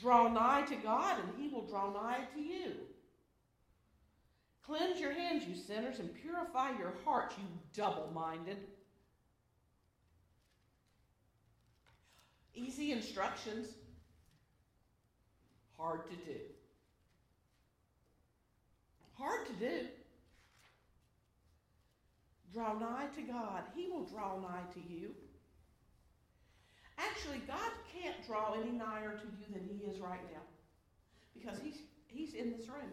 Draw 0.00 0.28
nigh 0.32 0.62
to 0.62 0.76
God, 0.76 1.18
and 1.18 1.28
he 1.38 1.48
will 1.48 1.66
draw 1.66 1.92
nigh 1.92 2.20
to 2.34 2.40
you. 2.40 2.72
Cleanse 4.66 5.00
your 5.00 5.12
hands, 5.12 5.44
you 5.46 5.56
sinners, 5.56 5.98
and 5.98 6.10
purify 6.14 6.70
your 6.78 6.94
hearts, 7.04 7.34
you 7.36 7.44
double 7.74 8.10
minded. 8.14 8.58
Easy 12.54 12.92
instructions, 12.92 13.68
hard 15.76 16.06
to 16.06 16.16
do. 16.16 16.38
Hard 19.14 19.46
to 19.46 19.52
do. 19.54 19.86
Draw 22.52 22.78
nigh 22.78 23.06
to 23.16 23.22
God, 23.22 23.62
He 23.74 23.88
will 23.88 24.04
draw 24.04 24.38
nigh 24.38 24.64
to 24.74 24.80
you. 24.92 25.10
Actually, 26.98 27.38
God 27.46 27.72
can't 27.92 28.24
draw 28.26 28.54
any 28.54 28.70
nigher 28.70 29.18
to 29.18 29.26
you 29.26 29.52
than 29.52 29.64
He 29.64 29.90
is 29.90 29.98
right 29.98 30.20
now 30.32 30.42
because 31.34 31.58
He's, 31.62 31.78
he's 32.06 32.34
in 32.34 32.52
this 32.52 32.68
room. 32.68 32.92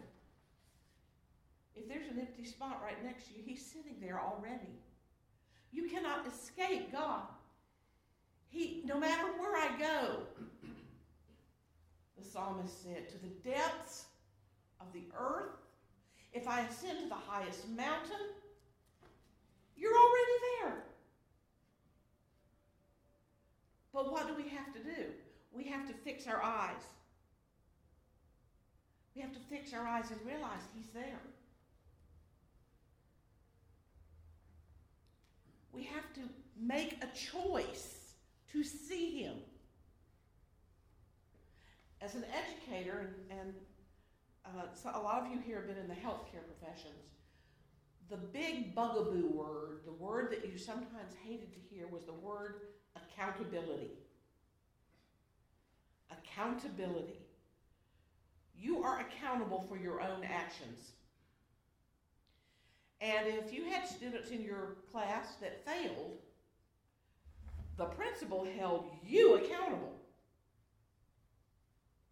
If 1.80 1.88
there's 1.88 2.08
an 2.08 2.20
empty 2.20 2.44
spot 2.44 2.80
right 2.84 3.02
next 3.04 3.28
to 3.28 3.34
you, 3.34 3.42
He's 3.44 3.64
sitting 3.64 3.96
there 4.00 4.20
already. 4.20 4.78
You 5.72 5.88
cannot 5.88 6.26
escape 6.26 6.92
God. 6.92 7.22
He, 8.48 8.82
no 8.84 8.98
matter 8.98 9.24
where 9.38 9.56
I 9.56 9.68
go, 9.78 10.18
the 12.18 12.24
psalmist 12.24 12.82
said, 12.82 13.08
to 13.08 13.18
the 13.18 13.50
depths 13.50 14.06
of 14.80 14.92
the 14.92 15.04
earth, 15.18 15.56
if 16.32 16.46
I 16.46 16.60
ascend 16.62 16.98
to 17.00 17.08
the 17.08 17.14
highest 17.14 17.68
mountain, 17.70 18.26
you're 19.76 19.94
already 19.94 20.32
there. 20.62 20.82
But 23.92 24.12
what 24.12 24.28
do 24.28 24.34
we 24.34 24.48
have 24.50 24.72
to 24.74 24.80
do? 24.80 25.06
We 25.52 25.64
have 25.64 25.86
to 25.88 25.94
fix 25.94 26.26
our 26.26 26.42
eyes. 26.42 26.82
We 29.14 29.22
have 29.22 29.32
to 29.32 29.40
fix 29.48 29.72
our 29.72 29.86
eyes 29.86 30.10
and 30.10 30.20
realize 30.24 30.60
He's 30.76 30.90
there. 30.90 31.20
We 35.72 35.84
have 35.84 36.12
to 36.14 36.20
make 36.60 37.02
a 37.02 37.08
choice 37.16 38.14
to 38.52 38.64
see 38.64 39.22
Him. 39.22 39.36
As 42.00 42.14
an 42.14 42.24
educator, 42.34 43.12
and, 43.30 43.40
and 43.40 43.54
uh, 44.44 44.62
so 44.74 44.90
a 44.94 45.00
lot 45.00 45.22
of 45.22 45.32
you 45.32 45.38
here 45.44 45.56
have 45.56 45.66
been 45.66 45.76
in 45.76 45.88
the 45.88 45.94
healthcare 45.94 46.44
professions, 46.58 47.10
the 48.08 48.16
big 48.16 48.74
bugaboo 48.74 49.28
word, 49.28 49.82
the 49.84 49.92
word 49.92 50.32
that 50.32 50.50
you 50.50 50.58
sometimes 50.58 51.14
hated 51.24 51.52
to 51.52 51.60
hear, 51.70 51.86
was 51.86 52.04
the 52.04 52.12
word 52.12 52.62
accountability. 52.96 53.92
Accountability. 56.10 57.20
You 58.58 58.82
are 58.82 59.00
accountable 59.00 59.64
for 59.68 59.76
your 59.76 60.00
own 60.00 60.24
actions. 60.24 60.92
And 63.00 63.26
if 63.26 63.52
you 63.52 63.64
had 63.64 63.88
students 63.88 64.30
in 64.30 64.42
your 64.42 64.76
class 64.92 65.34
that 65.40 65.64
failed, 65.64 66.18
the 67.78 67.86
principal 67.86 68.46
held 68.58 68.90
you 69.06 69.36
accountable. 69.36 69.94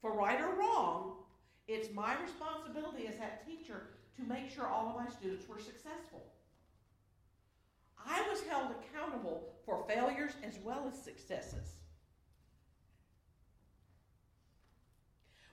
For 0.01 0.17
right 0.17 0.41
or 0.41 0.55
wrong, 0.55 1.17
it's 1.67 1.93
my 1.95 2.17
responsibility 2.23 3.07
as 3.07 3.19
that 3.19 3.47
teacher 3.47 3.89
to 4.17 4.23
make 4.23 4.51
sure 4.51 4.67
all 4.67 4.89
of 4.89 4.97
my 5.05 5.11
students 5.11 5.47
were 5.47 5.59
successful. 5.59 6.25
I 8.07 8.27
was 8.31 8.43
held 8.45 8.71
accountable 8.71 9.53
for 9.67 9.85
failures 9.87 10.33
as 10.43 10.59
well 10.65 10.91
as 10.91 11.03
successes. 11.03 11.77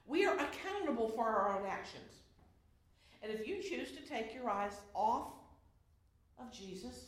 We 0.07 0.25
are 0.25 0.37
accountable 0.37 1.09
for 1.09 1.25
our 1.25 1.57
own 1.59 1.65
actions. 1.67 2.24
And 3.21 3.31
if 3.31 3.47
you 3.47 3.61
choose 3.61 3.91
to 3.91 4.01
take 4.07 4.33
your 4.33 4.49
eyes 4.49 4.79
off 4.93 5.33
of 6.39 6.51
Jesus, 6.51 7.07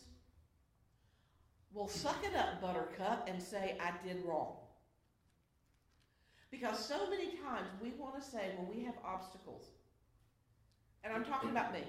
well, 1.74 1.88
suck 1.88 2.24
it 2.24 2.36
up, 2.36 2.60
Buttercup, 2.62 3.28
and 3.30 3.42
say, 3.42 3.78
I 3.80 3.92
did 4.06 4.24
wrong. 4.26 4.56
Because 6.50 6.84
so 6.84 7.10
many 7.10 7.36
times 7.38 7.70
we 7.82 7.92
want 7.92 8.16
to 8.16 8.22
say 8.22 8.52
when 8.58 8.76
we 8.76 8.84
have 8.86 8.96
obstacles, 9.06 9.66
and 11.04 11.14
I'm 11.14 11.24
talking 11.24 11.52
about 11.52 11.74
me. 11.74 11.84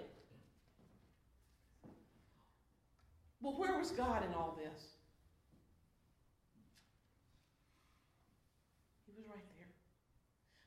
Well, 3.40 3.54
where 3.56 3.78
was 3.78 3.92
God 3.92 4.24
in 4.24 4.34
all 4.34 4.58
this? 4.62 4.82
He 9.06 9.12
was 9.16 9.26
right 9.28 9.44
there. 9.56 9.68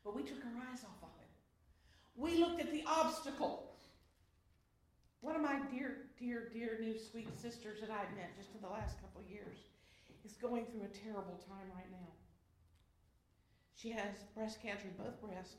But 0.03 0.15
we 0.15 0.23
took 0.23 0.39
our 0.39 0.71
eyes 0.71 0.83
off 0.83 1.03
of. 1.03 1.10
We 2.21 2.37
looked 2.37 2.61
at 2.61 2.71
the 2.71 2.83
obstacle. 2.85 3.73
One 5.21 5.35
of 5.35 5.41
my 5.41 5.57
dear, 5.71 6.05
dear, 6.19 6.49
dear 6.53 6.77
new 6.79 6.93
sweet 6.99 7.35
sisters 7.41 7.81
that 7.81 7.89
I've 7.89 8.15
met 8.15 8.37
just 8.37 8.53
in 8.53 8.61
the 8.61 8.69
last 8.69 9.01
couple 9.01 9.21
of 9.21 9.27
years 9.27 9.57
is 10.23 10.33
going 10.33 10.65
through 10.65 10.83
a 10.83 10.97
terrible 11.03 11.41
time 11.49 11.65
right 11.75 11.89
now. 11.89 12.13
She 13.75 13.89
has 13.89 14.13
breast 14.35 14.61
cancer 14.61 14.85
in 14.85 15.03
both 15.03 15.19
breasts. 15.19 15.55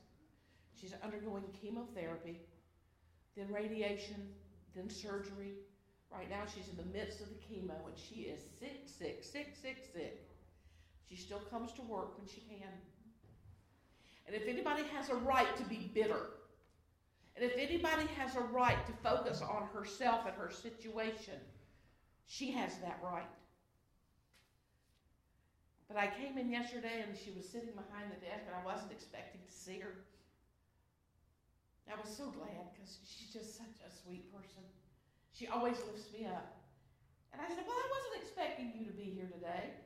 She's 0.80 0.94
undergoing 1.02 1.42
chemotherapy, 1.60 2.38
then 3.36 3.52
radiation, 3.52 4.28
then 4.76 4.88
surgery. 4.88 5.54
Right 6.12 6.30
now, 6.30 6.42
she's 6.46 6.68
in 6.68 6.76
the 6.76 6.96
midst 6.96 7.20
of 7.22 7.26
the 7.28 7.40
chemo 7.42 7.74
and 7.86 7.98
she 7.98 8.30
is 8.30 8.40
sick, 8.60 8.82
sick, 8.86 9.24
sick, 9.24 9.56
sick, 9.60 9.78
sick. 9.92 10.28
She 11.08 11.16
still 11.16 11.40
comes 11.50 11.72
to 11.72 11.82
work 11.82 12.16
when 12.18 12.28
she 12.28 12.42
can. 12.42 12.70
And 14.28 14.36
if 14.36 14.46
anybody 14.46 14.84
has 14.94 15.08
a 15.08 15.16
right 15.16 15.56
to 15.56 15.64
be 15.64 15.90
bitter, 15.92 16.26
and 17.36 17.44
if 17.44 17.56
anybody 17.56 18.06
has 18.18 18.36
a 18.36 18.40
right 18.40 18.84
to 18.86 18.92
focus 19.02 19.40
on 19.42 19.68
herself 19.72 20.26
and 20.26 20.34
her 20.36 20.50
situation, 20.50 21.40
she 22.26 22.52
has 22.52 22.76
that 22.78 22.98
right. 23.02 23.28
But 25.88 25.96
I 25.96 26.06
came 26.06 26.38
in 26.38 26.50
yesterday 26.50 27.04
and 27.06 27.16
she 27.16 27.32
was 27.36 27.48
sitting 27.48 27.72
behind 27.72 28.10
the 28.10 28.20
desk 28.24 28.44
and 28.46 28.56
I 28.56 28.64
wasn't 28.64 28.92
expecting 28.92 29.40
to 29.46 29.52
see 29.52 29.78
her. 29.78 29.92
I 31.92 32.00
was 32.00 32.08
so 32.16 32.30
glad 32.30 32.72
because 32.72 32.96
she's 33.04 33.32
just 33.32 33.58
such 33.58 33.76
a 33.84 33.90
sweet 33.92 34.32
person. 34.32 34.64
She 35.32 35.46
always 35.46 35.76
lifts 35.84 36.08
me 36.12 36.24
up. 36.24 36.56
And 37.32 37.42
I 37.42 37.48
said, 37.48 37.64
Well, 37.66 37.76
I 37.76 37.88
wasn't 37.92 38.22
expecting 38.22 38.72
you 38.74 38.86
to 38.86 38.92
be 38.92 39.12
here 39.12 39.28
today. 39.28 39.76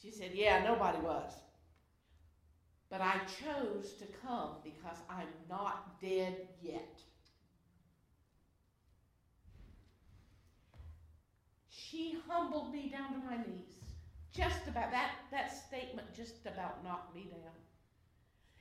She 0.00 0.10
said, 0.10 0.32
Yeah, 0.34 0.62
nobody 0.62 0.98
was. 0.98 1.32
But 2.90 3.00
I 3.02 3.20
chose 3.42 3.92
to 3.98 4.06
come 4.26 4.56
because 4.64 4.96
I'm 5.10 5.28
not 5.48 6.00
dead 6.00 6.48
yet. 6.62 6.98
She 11.68 12.18
humbled 12.28 12.72
me 12.72 12.88
down 12.88 13.12
to 13.12 13.26
my 13.26 13.36
knees. 13.36 13.78
Just 14.34 14.66
about 14.68 14.90
that, 14.90 15.10
that 15.30 15.54
statement 15.66 16.14
just 16.14 16.46
about 16.46 16.82
knocked 16.84 17.14
me 17.14 17.30
down. 17.30 17.52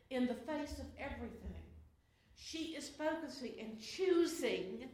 In 0.10 0.28
the 0.28 0.34
face 0.34 0.80
of 0.80 0.86
everything, 0.98 1.56
she 2.36 2.76
is 2.76 2.90
focusing 2.90 3.54
and 3.60 3.80
choosing 3.82 4.90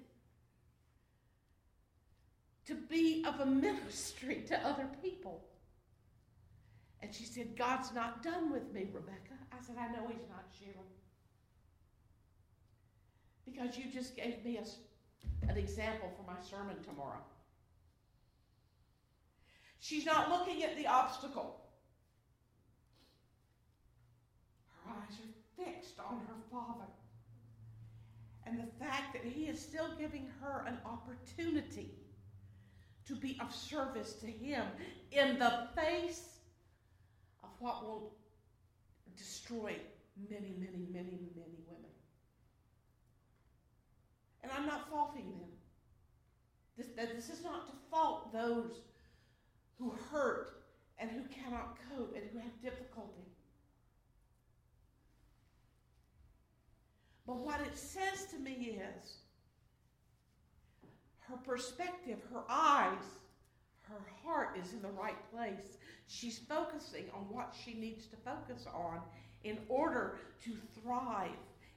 to 2.66 2.76
be 2.76 3.24
of 3.28 3.40
a 3.40 3.46
ministry 3.46 4.44
to 4.48 4.68
other 4.68 4.88
people. 5.02 5.44
And 7.04 7.14
she 7.14 7.26
said, 7.26 7.58
God's 7.58 7.94
not 7.94 8.24
done 8.24 8.50
with 8.50 8.72
me, 8.74 8.88
Rebecca. 8.94 9.36
I 9.52 9.62
said, 9.62 9.76
I 9.78 9.88
know 9.88 10.08
He's 10.08 10.26
not, 10.30 10.46
Sheila. 10.58 10.86
Because 13.46 13.78
you 13.78 13.92
just 13.92 14.16
gave 14.16 14.44
me 14.46 14.58
a, 14.58 15.52
an 15.52 15.58
example 15.58 16.10
for 16.16 16.24
my 16.26 16.40
sermon 16.42 16.82
tomorrow. 16.82 17.20
She's 19.82 20.06
not 20.06 20.30
looking 20.30 20.64
at 20.64 20.78
the 20.78 20.88
obstacle. 20.88 21.60
Her 24.86 24.94
eyes 24.94 25.18
are 25.20 25.66
fixed 25.66 26.00
on 26.00 26.22
her 26.26 26.36
Father. 26.50 26.90
And 28.48 28.58
the 28.58 28.86
fact 28.86 29.12
that 29.12 29.26
He 29.26 29.48
is 29.48 29.60
still 29.60 29.90
giving 30.00 30.30
her 30.40 30.64
an 30.66 30.78
opportunity 30.86 31.92
to 33.06 33.16
be 33.16 33.38
of 33.42 33.54
service 33.54 34.14
to 34.14 34.28
Him 34.28 34.64
in 35.12 35.38
the 35.38 35.68
face 35.76 36.33
what 37.64 37.82
will 37.82 38.12
destroy 39.18 39.74
many, 40.30 40.54
many, 40.60 40.86
many, 40.92 41.18
many 41.34 41.58
women. 41.66 41.94
And 44.44 44.52
I'm 44.52 44.66
not 44.66 44.90
faulting 44.92 45.32
them. 45.32 45.50
This, 46.78 46.88
this 47.16 47.30
is 47.30 47.42
not 47.42 47.66
to 47.68 47.74
fault 47.90 48.34
those 48.34 48.82
who 49.80 49.94
hurt 50.12 50.64
and 51.00 51.10
who 51.10 51.22
cannot 51.34 51.78
cope 51.90 52.14
and 52.18 52.26
who 52.34 52.40
have 52.40 52.62
difficulty. 52.62 53.24
But 57.26 57.38
what 57.38 57.62
it 57.62 57.78
says 57.78 58.26
to 58.32 58.40
me 58.40 58.82
is 58.82 59.20
her 61.30 61.38
perspective, 61.38 62.18
her 62.34 62.44
eyes, 62.50 63.06
her 63.90 64.02
heart 64.24 64.58
is 64.62 64.74
in 64.74 64.82
the 64.82 64.90
right 64.90 65.18
place. 65.32 65.78
She's 66.08 66.40
focusing 66.40 67.06
on 67.14 67.22
what 67.30 67.54
she 67.64 67.74
needs 67.74 68.08
to 68.08 68.16
focus 68.18 68.66
on 68.74 69.00
in 69.44 69.58
order 69.68 70.20
to 70.44 70.56
thrive 70.82 71.30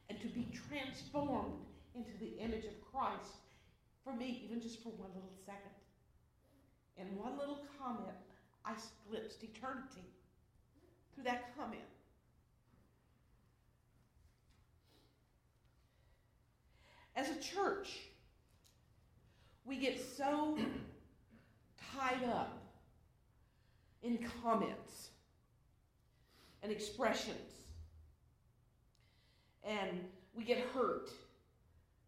and 0.08 0.20
to 0.20 0.28
be 0.28 0.48
transformed 0.68 1.64
into 1.94 2.12
the 2.20 2.38
image 2.38 2.64
of 2.64 2.72
Christ. 2.92 3.36
For 4.04 4.14
me, 4.14 4.42
even 4.44 4.60
just 4.60 4.82
for 4.82 4.90
one 4.90 5.10
little 5.14 5.32
second. 5.44 5.72
In 6.96 7.06
one 7.16 7.38
little 7.38 7.60
comment, 7.78 8.16
I 8.64 8.72
glimpsed 9.08 9.42
eternity 9.42 10.04
through 11.14 11.24
that 11.24 11.56
comment. 11.56 11.82
As 17.16 17.30
a 17.30 17.40
church, 17.40 17.98
we 19.64 19.78
get 19.78 19.98
so 19.98 20.56
tied 21.96 22.24
up 22.24 22.58
in 24.02 24.18
comments 24.42 25.10
and 26.62 26.70
expressions. 26.70 27.36
And 29.64 30.00
we 30.34 30.44
get 30.44 30.58
hurt 30.74 31.10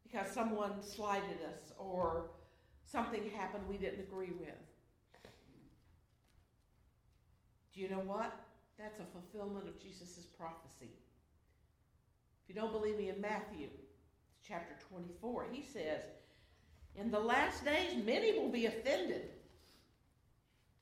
because 0.04 0.30
someone 0.30 0.82
slighted 0.82 1.38
us 1.52 1.72
or 1.78 2.26
something 2.84 3.22
happened 3.36 3.64
we 3.68 3.76
didn't 3.76 4.00
agree 4.00 4.32
with. 4.38 4.48
Do 7.74 7.80
you 7.80 7.88
know 7.88 8.02
what? 8.04 8.32
That's 8.78 9.00
a 9.00 9.04
fulfillment 9.04 9.68
of 9.68 9.80
Jesus' 9.80 10.26
prophecy. 10.36 10.90
If 12.42 12.54
you 12.54 12.60
don't 12.60 12.72
believe 12.72 12.96
me 12.96 13.08
in 13.08 13.20
Matthew 13.20 13.68
chapter 14.46 14.74
24, 14.88 15.46
he 15.52 15.62
says, 15.62 16.02
In 16.96 17.10
the 17.10 17.18
last 17.18 17.64
days, 17.64 18.02
many 18.04 18.38
will 18.38 18.48
be 18.48 18.66
offended 18.66 19.30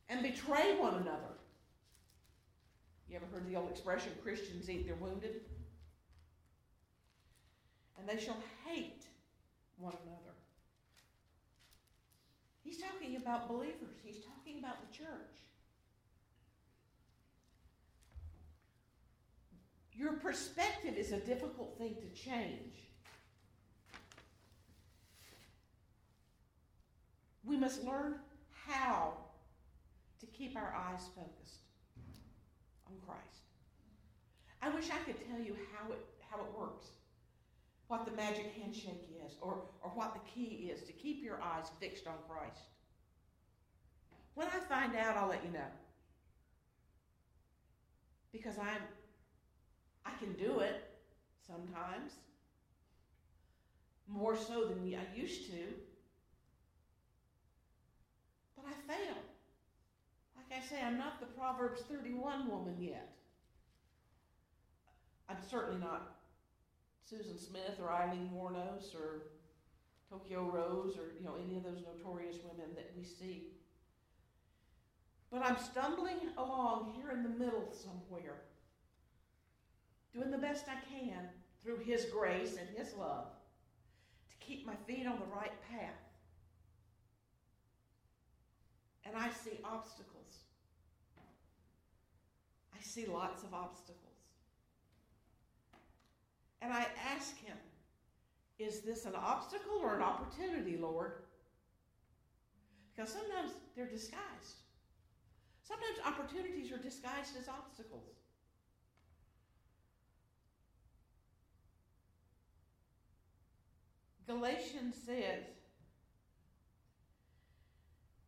and 0.09 0.23
betray 0.23 0.77
one 0.79 0.95
another. 0.95 1.35
You 3.09 3.17
ever 3.17 3.27
heard 3.33 3.49
the 3.49 3.57
old 3.57 3.71
expression, 3.71 4.13
Christians 4.23 4.69
eat 4.69 4.87
their 4.87 4.97
wounded? 4.97 5.41
And 7.99 8.09
they 8.09 8.23
shall 8.23 8.37
hate 8.65 9.05
one 9.79 9.95
another. 10.05 10.35
He's 12.63 12.79
talking 12.79 13.17
about 13.17 13.49
believers, 13.49 13.97
he's 14.05 14.25
talking 14.25 14.59
about 14.59 14.77
the 14.81 14.97
church. 14.97 15.07
Your 19.93 20.13
perspective 20.15 20.97
is 20.99 21.13
a 21.13 21.19
difficult 21.19 21.79
thing 21.79 21.95
to 21.95 22.21
change. 22.21 22.75
We 27.45 27.57
must 27.57 27.83
learn 27.85 28.17
how 28.67 28.96
keep 30.37 30.57
our 30.57 30.75
eyes 30.75 31.03
focused 31.15 31.61
on 32.87 32.95
Christ. 33.07 33.41
I 34.63 34.69
wish 34.71 34.87
I 34.91 34.99
could 35.05 35.17
tell 35.29 35.41
you 35.41 35.57
how 35.73 35.93
it, 35.93 36.05
how 36.31 36.39
it 36.39 36.59
works, 36.59 36.87
what 37.89 38.05
the 38.05 38.13
magic 38.13 38.53
handshake 38.61 39.09
is, 39.25 39.35
or, 39.41 39.63
or 39.83 39.91
what 39.91 40.15
the 40.15 40.21
key 40.31 40.71
is 40.73 40.83
to 40.85 40.93
keep 40.93 41.23
your 41.23 41.41
eyes 41.43 41.67
fixed 41.81 42.07
on 42.07 42.15
Christ. 42.29 42.63
When 44.35 44.47
I 44.49 44.59
find 44.69 44.97
out, 44.97 45.17
I'll 45.17 45.29
let 45.29 45.45
you 45.45 45.53
know. 45.53 45.71
Because 48.33 48.59
I'm 48.59 48.83
I 50.07 50.11
can 50.19 50.33
do 50.35 50.61
it 50.61 50.85
sometimes, 51.47 52.13
more 54.09 54.37
so 54.37 54.67
than 54.67 54.79
I 54.95 55.19
used 55.19 55.47
to, 55.51 55.59
but 58.57 58.67
I 58.67 58.93
fail. 58.93 59.17
I 60.55 60.61
say, 60.61 60.81
I'm 60.83 60.99
not 60.99 61.21
the 61.21 61.27
Proverbs 61.27 61.83
31 61.89 62.49
woman 62.49 62.77
yet. 62.79 63.13
I'm 65.29 65.39
certainly 65.51 65.81
not 65.81 66.17
Susan 67.09 67.39
Smith 67.39 67.79
or 67.81 67.93
Aileen 67.93 68.31
Wuornos 68.35 68.95
or 68.95 69.23
Tokyo 70.09 70.43
Rose 70.43 70.97
or 70.97 71.15
you 71.19 71.25
know 71.25 71.35
any 71.45 71.57
of 71.57 71.65
those 71.65 71.83
notorious 71.85 72.37
women 72.45 72.75
that 72.77 72.93
we 72.97 73.05
see. 73.05 73.49
But 75.31 75.45
I'm 75.45 75.59
stumbling 75.59 76.31
along 76.39 76.95
here 76.97 77.11
in 77.11 77.23
the 77.23 77.29
middle 77.29 77.73
somewhere 77.73 78.43
doing 80.15 80.31
the 80.31 80.39
best 80.39 80.67
I 80.69 80.79
can 80.89 81.29
through 81.63 81.79
His 81.79 82.07
grace 82.07 82.57
and 82.59 82.69
His 82.77 82.95
love 82.95 83.27
to 84.31 84.47
keep 84.47 84.65
my 84.65 84.77
feet 84.87 85.07
on 85.07 85.19
the 85.19 85.35
right 85.35 85.53
path. 85.71 86.06
And 89.07 89.17
I 89.17 89.31
see 89.31 89.59
obstacles. 89.65 90.41
I 92.75 92.83
see 92.83 93.07
lots 93.07 93.43
of 93.45 93.55
obstacles. 93.55 94.03
And 96.61 96.73
I 96.73 96.87
ask 97.15 97.39
Him, 97.39 97.57
is 98.59 98.81
this 98.81 99.05
an 99.05 99.15
obstacle 99.15 99.79
or 99.81 99.95
an 99.95 100.03
opportunity, 100.03 100.77
Lord? 100.77 101.13
Because 102.95 103.13
sometimes 103.13 103.53
they're 103.77 103.87
disguised. 103.87 104.57
Sometimes 105.63 105.99
opportunities 106.05 106.73
are 106.73 106.79
disguised 106.79 107.37
as 107.39 107.49
obstacles. 107.49 108.17
Galatians 114.27 114.97
says, 115.05 115.45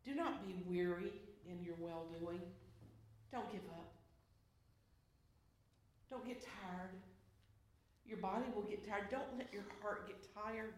Do 0.08 0.14
not 0.14 0.46
be 0.46 0.54
weary 0.66 1.12
in 1.46 1.62
your 1.62 1.74
well 1.78 2.06
doing. 2.18 2.40
Don't 3.30 3.52
give 3.52 3.60
up. 3.76 3.92
Don't 6.08 6.26
get 6.26 6.40
tired. 6.40 6.92
Your 8.06 8.16
body 8.16 8.46
will 8.54 8.62
get 8.62 8.88
tired. 8.88 9.10
Don't 9.10 9.36
let 9.36 9.52
your 9.52 9.64
heart 9.82 10.08
get 10.08 10.16
tired. 10.34 10.72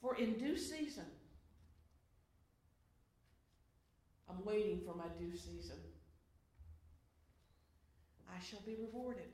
For 0.00 0.16
in 0.16 0.38
due 0.38 0.56
season, 0.56 1.04
I'm 4.30 4.42
waiting 4.42 4.80
for 4.86 4.94
my 4.94 5.08
due 5.18 5.36
season. 5.36 5.76
I 8.34 8.42
shall 8.42 8.60
be 8.64 8.74
rewarded. 8.80 9.28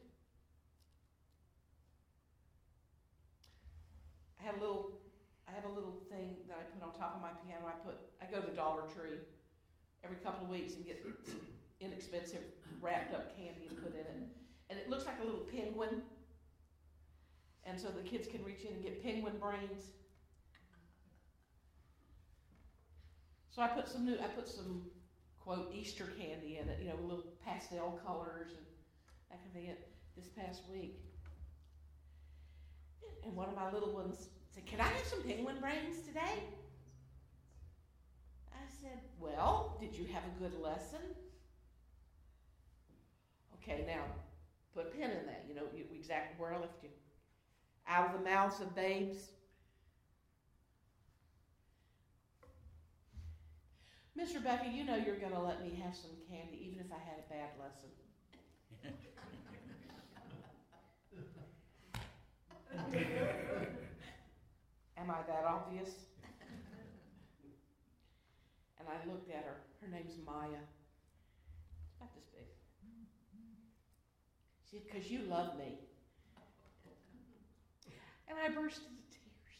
I 4.40 4.46
have 4.46 4.56
a 4.56 4.60
little 4.60 5.01
I 5.52 5.60
have 5.60 5.68
a 5.70 5.74
little 5.74 6.00
thing 6.08 6.36
that 6.48 6.56
I 6.56 6.64
put 6.72 6.80
on 6.80 6.96
top 6.96 7.16
of 7.16 7.20
my 7.20 7.36
piano. 7.44 7.68
I 7.68 7.76
put 7.84 8.00
I 8.22 8.24
go 8.24 8.40
to 8.40 8.48
the 8.48 8.56
Dollar 8.56 8.82
Tree 8.96 9.20
every 10.02 10.16
couple 10.24 10.44
of 10.46 10.50
weeks 10.50 10.74
and 10.74 10.86
get 10.86 11.04
some 11.04 11.40
inexpensive 11.80 12.40
wrapped 12.80 13.14
up 13.14 13.36
candy 13.36 13.68
and 13.68 13.76
put 13.82 13.92
in 13.92 14.00
it. 14.00 14.28
And 14.70 14.78
it 14.78 14.88
looks 14.88 15.04
like 15.04 15.20
a 15.20 15.24
little 15.24 15.44
penguin. 15.52 16.02
And 17.64 17.78
so 17.78 17.88
the 17.88 18.00
kids 18.00 18.26
can 18.26 18.42
reach 18.42 18.64
in 18.64 18.72
and 18.72 18.82
get 18.82 19.02
penguin 19.02 19.34
brains. 19.38 19.92
So 23.50 23.60
I 23.60 23.68
put 23.68 23.88
some 23.88 24.06
new 24.06 24.14
I 24.14 24.28
put 24.28 24.48
some 24.48 24.86
quote 25.38 25.70
Easter 25.74 26.08
candy 26.18 26.58
in 26.62 26.68
it, 26.68 26.78
you 26.80 26.88
know, 26.88 26.96
little 27.02 27.24
pastel 27.44 28.00
colors 28.06 28.52
and 28.56 28.64
that 29.30 29.38
kind 29.38 29.48
of 29.48 29.52
thing 29.52 29.76
this 30.16 30.28
past 30.28 30.62
week. 30.72 30.98
And 33.24 33.36
one 33.36 33.50
of 33.50 33.54
my 33.54 33.70
little 33.70 33.92
ones 33.92 34.28
said, 34.54 34.66
Can 34.66 34.80
I 34.80 34.84
have 34.84 35.06
some 35.06 35.22
penguin 35.22 35.56
brains 35.60 36.02
today? 36.06 36.44
I 38.52 38.64
said, 38.80 39.00
Well, 39.18 39.76
did 39.80 39.96
you 39.96 40.06
have 40.12 40.22
a 40.24 40.38
good 40.40 40.60
lesson? 40.60 41.00
Okay, 43.62 43.84
now 43.86 44.02
put 44.74 44.86
a 44.86 44.90
pin 44.90 45.10
in 45.10 45.26
that, 45.26 45.44
you 45.48 45.54
know, 45.54 45.62
exactly 45.94 46.34
where 46.38 46.52
I 46.52 46.58
left 46.58 46.82
you. 46.82 46.88
Out 47.86 48.12
of 48.14 48.18
the 48.18 48.24
mouths 48.24 48.60
of 48.60 48.74
babes. 48.74 49.30
Miss 54.14 54.34
Rebecca, 54.34 54.68
you 54.68 54.84
know 54.84 54.96
you're 54.96 55.16
going 55.16 55.32
to 55.32 55.40
let 55.40 55.62
me 55.62 55.80
have 55.82 55.96
some 55.96 56.10
candy 56.28 56.58
even 56.66 56.78
if 56.78 56.92
I 56.92 56.98
had 56.98 57.18
a 57.18 57.28
bad 57.32 57.50
lesson. 57.58 57.88
Am 65.02 65.10
I 65.10 65.18
that 65.26 65.44
obvious? 65.44 65.90
And 68.78 68.86
I 68.86 69.10
looked 69.10 69.30
at 69.30 69.42
her. 69.44 69.58
Her 69.80 69.88
name's 69.90 70.14
Maya. 70.24 70.62
It's 71.82 71.96
about 71.98 72.14
this 72.14 72.26
big. 72.30 72.46
She 74.70 74.78
said, 74.78 74.86
Because 74.86 75.10
you 75.10 75.22
love 75.28 75.58
me. 75.58 75.78
And 78.28 78.38
I 78.38 78.48
burst 78.54 78.78
into 78.86 79.02
tears. 79.10 79.58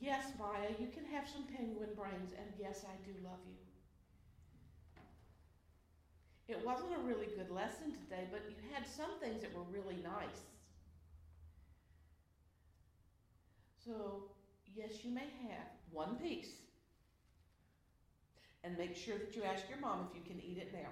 Yes, 0.00 0.32
Maya, 0.38 0.72
you 0.80 0.88
can 0.88 1.04
have 1.12 1.28
some 1.28 1.44
penguin 1.44 1.90
brains, 1.94 2.32
and 2.38 2.48
yes, 2.58 2.84
I 2.88 2.96
do 3.04 3.12
love 3.22 3.40
you. 3.46 3.65
It 6.48 6.64
wasn't 6.64 6.92
a 6.94 7.06
really 7.06 7.26
good 7.26 7.50
lesson 7.50 7.92
today, 7.92 8.28
but 8.30 8.42
you 8.48 8.54
had 8.72 8.86
some 8.86 9.10
things 9.20 9.42
that 9.42 9.52
were 9.52 9.64
really 9.72 9.96
nice. 10.02 10.42
So, 13.84 14.24
yes, 14.74 15.04
you 15.04 15.10
may 15.10 15.28
have 15.48 15.66
one 15.90 16.16
piece. 16.16 16.50
And 18.62 18.78
make 18.78 18.96
sure 18.96 19.18
that 19.18 19.34
you 19.34 19.42
ask 19.42 19.68
your 19.68 19.78
mom 19.78 20.08
if 20.08 20.16
you 20.16 20.22
can 20.24 20.40
eat 20.40 20.58
it 20.58 20.72
now. 20.72 20.90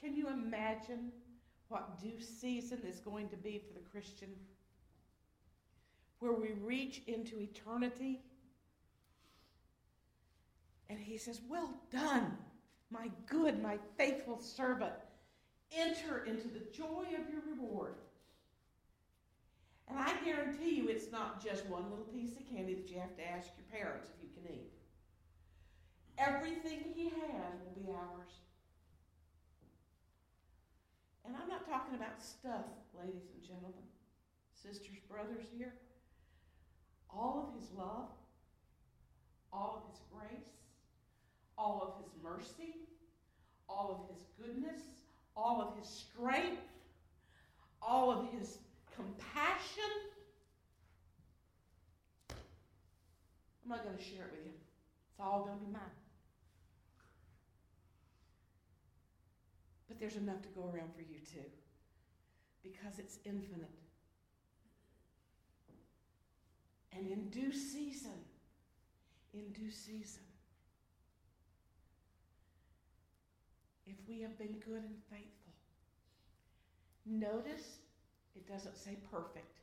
Can 0.00 0.14
you 0.14 0.28
imagine 0.28 1.10
what 1.68 2.00
due 2.02 2.20
season 2.20 2.80
is 2.86 3.00
going 3.00 3.28
to 3.30 3.36
be 3.36 3.58
for 3.58 3.72
the 3.72 3.84
Christian? 3.90 4.28
Where 6.20 6.32
we 6.32 6.52
reach 6.62 7.02
into 7.06 7.40
eternity 7.40 8.20
and 10.94 11.02
he 11.04 11.18
says, 11.18 11.40
Well 11.48 11.74
done, 11.90 12.36
my 12.90 13.10
good, 13.26 13.60
my 13.62 13.78
faithful 13.98 14.38
servant. 14.38 14.92
Enter 15.76 16.24
into 16.24 16.46
the 16.48 16.62
joy 16.72 17.04
of 17.18 17.28
your 17.30 17.42
reward. 17.50 17.94
And 19.88 19.98
I 19.98 20.14
guarantee 20.24 20.76
you 20.76 20.88
it's 20.88 21.10
not 21.10 21.44
just 21.44 21.66
one 21.66 21.90
little 21.90 22.06
piece 22.06 22.36
of 22.36 22.48
candy 22.48 22.74
that 22.74 22.88
you 22.88 23.00
have 23.00 23.16
to 23.16 23.28
ask 23.28 23.50
your 23.56 23.80
parents 23.80 24.08
if 24.16 24.22
you 24.22 24.28
can 24.34 24.54
eat. 24.54 24.70
Everything 26.16 26.84
he 26.94 27.08
has 27.08 27.58
will 27.64 27.82
be 27.82 27.90
ours. 27.90 28.30
And 31.26 31.34
I'm 31.36 31.48
not 31.48 31.68
talking 31.68 31.96
about 31.96 32.22
stuff, 32.22 32.70
ladies 32.96 33.26
and 33.34 33.42
gentlemen, 33.42 33.82
sisters, 34.54 34.98
brothers 35.10 35.46
here. 35.58 35.74
All 37.10 37.48
of 37.48 37.60
his 37.60 37.70
love, 37.72 38.08
all 39.52 39.82
of 39.82 39.90
his 39.90 40.00
grace, 40.12 40.63
all 41.56 41.82
of 41.82 42.04
his 42.04 42.12
mercy, 42.22 42.74
all 43.68 44.08
of 44.08 44.14
his 44.14 44.24
goodness, 44.38 44.80
all 45.36 45.60
of 45.60 45.78
his 45.78 45.88
strength, 45.88 46.62
all 47.82 48.10
of 48.10 48.26
his 48.38 48.58
compassion. 48.94 49.90
I'm 52.30 53.70
not 53.70 53.84
going 53.84 53.96
to 53.96 54.02
share 54.02 54.26
it 54.26 54.32
with 54.32 54.46
you. 54.46 54.52
It's 55.10 55.20
all 55.20 55.44
going 55.44 55.58
to 55.58 55.64
be 55.64 55.72
mine. 55.72 55.82
But 59.88 59.98
there's 59.98 60.16
enough 60.16 60.42
to 60.42 60.48
go 60.48 60.62
around 60.62 60.92
for 60.94 61.02
you 61.02 61.18
too, 61.32 61.48
because 62.62 62.98
it's 62.98 63.18
infinite. 63.24 63.70
And 66.92 67.06
in 67.06 67.28
due 67.30 67.52
season, 67.52 68.24
in 69.32 69.52
due 69.52 69.70
season, 69.70 70.22
if 73.86 73.96
we 74.08 74.20
have 74.20 74.38
been 74.38 74.56
good 74.64 74.82
and 74.82 74.96
faithful. 75.10 75.52
Notice 77.06 77.78
it 78.34 78.48
doesn't 78.48 78.76
say 78.76 78.96
perfect. 79.10 79.60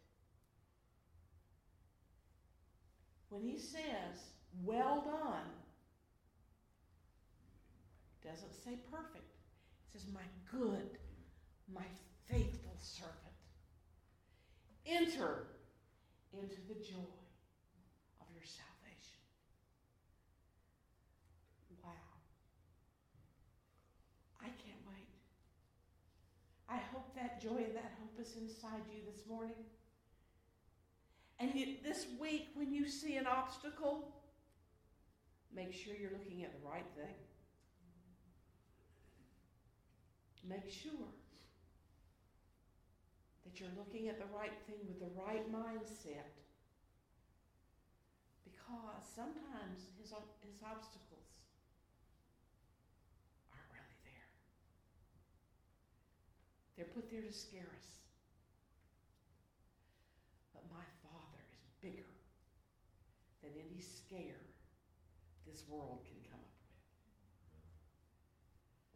When 3.29 3.43
he 3.43 3.57
says, 3.57 4.31
well 4.63 5.03
done, 5.05 5.49
it 8.21 8.27
doesn't 8.27 8.53
say 8.53 8.77
perfect. 8.91 9.23
It 9.23 9.91
says, 9.93 10.05
my 10.13 10.27
good, 10.51 10.97
my 11.73 11.85
faithful 12.29 12.77
servant. 12.79 13.17
Enter 14.85 15.47
into 16.33 16.61
the 16.67 16.75
joy 16.75 17.17
of 18.19 18.27
your 18.33 18.43
salvation. 18.43 19.21
Wow. 21.83 21.91
I 24.41 24.47
can't 24.47 24.81
wait. 24.87 25.07
I 26.69 26.77
hope 26.93 27.10
that 27.21 27.39
joy 27.39 27.57
and 27.57 27.75
that 27.75 27.93
hope 28.01 28.19
is 28.19 28.35
inside 28.35 28.81
you 28.91 29.01
this 29.05 29.27
morning. 29.27 29.63
And 31.39 31.51
yet 31.53 31.83
this 31.83 32.07
week, 32.19 32.49
when 32.55 32.73
you 32.73 32.87
see 32.87 33.17
an 33.17 33.27
obstacle, 33.27 34.13
make 35.55 35.73
sure 35.73 35.93
you're 35.99 36.11
looking 36.11 36.43
at 36.43 36.51
the 36.53 36.67
right 36.67 36.85
thing. 36.95 37.13
Make 40.47 40.71
sure 40.71 40.91
that 43.45 43.59
you're 43.59 43.69
looking 43.77 44.09
at 44.09 44.17
the 44.17 44.25
right 44.35 44.53
thing 44.65 44.79
with 44.87 44.99
the 44.99 45.21
right 45.21 45.45
mindset. 45.51 46.33
Because 48.43 49.05
sometimes 49.15 49.85
his, 50.01 50.09
his 50.09 50.61
obstacles 50.65 51.29
aren't 53.53 53.69
really 53.73 53.97
there. 54.05 54.29
They're 56.81 56.97
put 56.97 57.11
there 57.13 57.21
to 57.21 57.31
scare 57.31 57.69
us. 57.77 57.87
But 60.49 60.65
my 60.73 60.81
Father 61.05 61.45
is 61.61 61.69
bigger 61.77 62.09
than 63.45 63.53
any 63.53 63.77
scare 63.77 64.41
this 65.45 65.61
world 65.69 66.01
can 66.09 66.17
come 66.25 66.41
up 66.41 66.57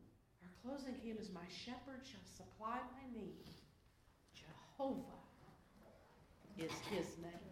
with. 0.02 0.50
Our 0.50 0.54
closing 0.66 0.98
hymn 1.06 1.22
is 1.22 1.30
My 1.30 1.46
Shepherd 1.46 2.02
shall 2.02 2.26
supply 2.26 2.82
my 2.98 3.06
need. 3.14 3.54
Jehovah 4.34 5.22
is 6.58 6.74
his 6.90 7.06
name. 7.22 7.45